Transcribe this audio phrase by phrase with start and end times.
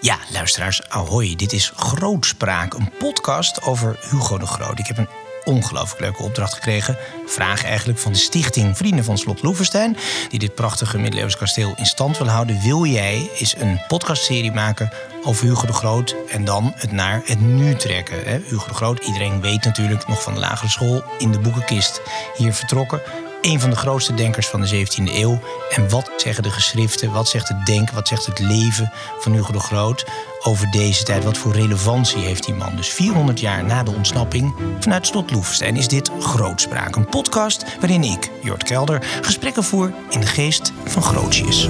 [0.00, 1.34] Ja, luisteraars, ahoy.
[1.36, 4.78] Dit is Grootspraak, een podcast over Hugo de Groot.
[4.78, 5.08] Ik heb een
[5.44, 6.96] ongelooflijk leuke opdracht gekregen.
[7.26, 9.96] Vraag eigenlijk van de stichting Vrienden van Slot Loevestein...
[10.28, 12.62] die dit prachtige middeleeuws kasteel in stand wil houden.
[12.62, 14.92] Wil jij eens een podcastserie maken
[15.22, 16.16] over Hugo de Groot...
[16.28, 18.24] en dan het naar het nu trekken.
[18.24, 18.38] Hè?
[18.46, 21.02] Hugo de Groot, iedereen weet natuurlijk nog van de lagere school...
[21.18, 22.00] in de boekenkist
[22.36, 23.02] hier vertrokken
[23.40, 25.40] een van de grootste denkers van de 17e eeuw.
[25.70, 29.52] En wat zeggen de geschriften, wat zegt het denken, wat zegt het leven van Hugo
[29.52, 30.04] de Groot
[30.42, 31.24] over deze tijd?
[31.24, 32.76] Wat voor relevantie heeft die man?
[32.76, 36.96] Dus 400 jaar na de ontsnapping vanuit Slot Loevestein is dit Grootspraak.
[36.96, 41.68] Een podcast waarin ik, Jort Kelder, gesprekken voer in de geest van Grootjes.